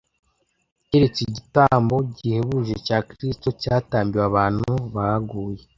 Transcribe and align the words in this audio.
kerets 0.87 1.17
igitambo 1.27 1.95
gihebuje 2.15 2.75
cya 2.87 2.97
Kristo 3.09 3.47
cyatambiw 3.61 4.19
abantu 4.29 4.71
baguye 4.95 5.63